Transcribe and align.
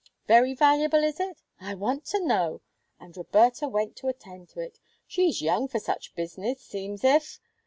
Very 0.25 0.55
valuable, 0.55 1.03
is 1.03 1.19
it? 1.19 1.43
I 1.59 1.75
want 1.75 2.05
to 2.05 2.25
know! 2.25 2.61
And 2.99 3.15
Roberta 3.15 3.67
went 3.67 3.95
to 3.97 4.07
attend 4.07 4.49
to 4.49 4.59
it! 4.59 4.79
She's 5.05 5.43
young 5.43 5.67
for 5.67 5.79
such 5.79 6.15
business, 6.15 6.59
seems's 6.63 7.03
if! 7.03 7.39